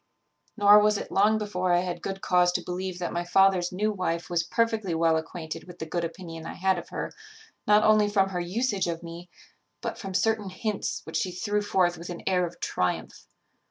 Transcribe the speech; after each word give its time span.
"Nor 0.57 0.79
was 0.79 0.97
it 0.97 1.11
long 1.11 1.37
before 1.37 1.71
I 1.73 1.81
had 1.81 2.01
good 2.01 2.21
cause 2.21 2.51
to 2.53 2.63
believe 2.63 2.97
that 2.97 3.13
my 3.13 3.23
father's 3.23 3.71
new 3.71 3.91
wife 3.91 4.31
was 4.31 4.41
perfectly 4.41 4.95
well 4.95 5.15
acquainted 5.15 5.65
with 5.65 5.77
the 5.77 5.85
good 5.85 6.03
opinion 6.03 6.43
I 6.47 6.55
had 6.55 6.79
of 6.79 6.89
her, 6.89 7.13
not 7.67 7.83
only 7.83 8.09
from 8.09 8.29
her 8.29 8.39
usage 8.39 8.87
of 8.87 9.03
me, 9.03 9.29
but 9.79 9.99
from 9.99 10.15
certain 10.15 10.49
hints 10.49 11.01
which 11.03 11.17
she 11.17 11.31
threw 11.31 11.61
forth 11.61 11.99
with 11.99 12.09
an 12.09 12.23
air 12.25 12.47
of 12.47 12.59
triumph. 12.59 13.27